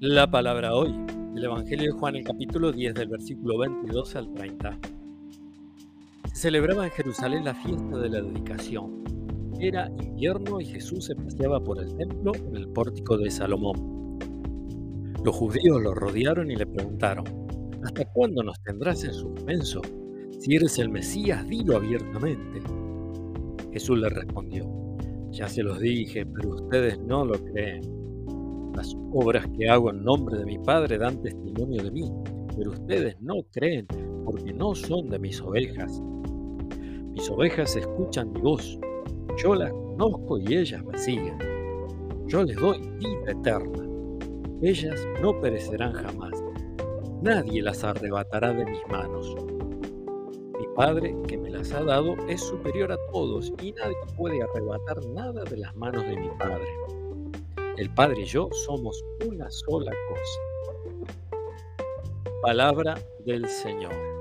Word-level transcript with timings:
La 0.00 0.30
palabra 0.30 0.74
hoy, 0.74 0.94
del 1.32 1.44
Evangelio 1.44 1.86
de 1.86 1.98
Juan, 1.98 2.16
el 2.16 2.24
capítulo 2.24 2.70
10, 2.70 2.92
del 2.92 3.08
versículo 3.08 3.56
22 3.56 4.16
al 4.16 4.34
30. 4.34 4.78
Se 6.26 6.34
celebraba 6.34 6.84
en 6.84 6.90
Jerusalén 6.90 7.46
la 7.46 7.54
fiesta 7.54 7.96
de 7.96 8.10
la 8.10 8.20
dedicación. 8.20 9.04
Era 9.58 9.88
invierno 9.88 10.60
y 10.60 10.66
Jesús 10.66 11.06
se 11.06 11.14
paseaba 11.14 11.64
por 11.64 11.82
el 11.82 11.96
templo 11.96 12.34
en 12.34 12.56
el 12.56 12.68
pórtico 12.68 13.16
de 13.16 13.30
Salomón. 13.30 14.18
Los 15.24 15.34
judíos 15.34 15.80
lo 15.80 15.94
rodearon 15.94 16.50
y 16.50 16.56
le 16.56 16.66
preguntaron, 16.66 17.24
¿hasta 17.82 18.04
cuándo 18.12 18.42
nos 18.42 18.62
tendrás 18.64 19.02
en 19.02 19.14
suspenso? 19.14 19.80
Si 20.38 20.54
eres 20.54 20.78
el 20.78 20.90
Mesías, 20.90 21.48
dilo 21.48 21.74
abiertamente. 21.74 22.60
Jesús 23.72 23.98
le 23.98 24.10
respondió, 24.10 24.70
ya 25.30 25.48
se 25.48 25.62
los 25.62 25.80
dije, 25.80 26.26
pero 26.26 26.50
ustedes 26.50 26.98
no 26.98 27.24
lo 27.24 27.42
creen. 27.42 28.05
Las 28.76 28.94
obras 29.10 29.46
que 29.56 29.70
hago 29.70 29.88
en 29.88 30.04
nombre 30.04 30.36
de 30.36 30.44
mi 30.44 30.58
Padre 30.58 30.98
dan 30.98 31.22
testimonio 31.22 31.82
de 31.82 31.90
mí, 31.90 32.12
pero 32.54 32.72
ustedes 32.72 33.18
no 33.22 33.36
creen 33.50 33.86
porque 34.22 34.52
no 34.52 34.74
son 34.74 35.08
de 35.08 35.18
mis 35.18 35.40
ovejas. 35.40 36.02
Mis 37.14 37.30
ovejas 37.30 37.74
escuchan 37.74 38.34
mi 38.34 38.42
voz, 38.42 38.78
yo 39.38 39.54
las 39.54 39.72
conozco 39.72 40.38
y 40.38 40.56
ellas 40.56 40.84
me 40.84 40.98
siguen. 40.98 41.38
Yo 42.26 42.44
les 42.44 42.54
doy 42.58 42.78
vida 42.98 43.32
eterna. 43.32 43.82
Ellas 44.60 45.00
no 45.22 45.40
perecerán 45.40 45.94
jamás. 45.94 46.34
Nadie 47.22 47.62
las 47.62 47.82
arrebatará 47.82 48.52
de 48.52 48.66
mis 48.66 48.86
manos. 48.90 49.34
Mi 50.58 50.66
Padre 50.76 51.16
que 51.26 51.38
me 51.38 51.48
las 51.48 51.72
ha 51.72 51.82
dado 51.82 52.14
es 52.28 52.42
superior 52.42 52.92
a 52.92 52.98
todos 53.10 53.54
y 53.62 53.72
nadie 53.72 53.96
puede 54.18 54.42
arrebatar 54.42 55.02
nada 55.14 55.44
de 55.44 55.56
las 55.56 55.74
manos 55.76 56.02
de 56.06 56.14
mi 56.14 56.28
Padre. 56.38 57.05
El 57.76 57.92
Padre 57.92 58.22
y 58.22 58.24
yo 58.24 58.48
somos 58.64 59.04
una 59.26 59.50
sola 59.50 59.92
cosa. 60.08 60.40
Palabra 62.40 62.94
del 63.26 63.46
Señor. 63.46 64.15